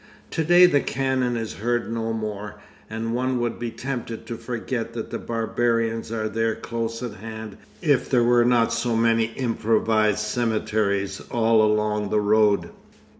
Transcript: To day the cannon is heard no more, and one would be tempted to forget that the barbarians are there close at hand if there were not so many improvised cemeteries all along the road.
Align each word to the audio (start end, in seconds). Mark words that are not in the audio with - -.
To 0.31 0.43
day 0.43 0.65
the 0.65 0.79
cannon 0.81 1.37
is 1.37 1.53
heard 1.53 1.93
no 1.93 2.11
more, 2.11 2.55
and 2.89 3.13
one 3.13 3.39
would 3.39 3.59
be 3.59 3.69
tempted 3.69 4.25
to 4.25 4.35
forget 4.35 4.93
that 4.93 5.11
the 5.11 5.19
barbarians 5.19 6.11
are 6.11 6.27
there 6.27 6.55
close 6.55 7.03
at 7.03 7.13
hand 7.17 7.55
if 7.83 8.09
there 8.09 8.23
were 8.23 8.43
not 8.43 8.73
so 8.73 8.95
many 8.95 9.25
improvised 9.35 10.17
cemeteries 10.25 11.21
all 11.29 11.61
along 11.61 12.09
the 12.09 12.19
road. 12.19 12.71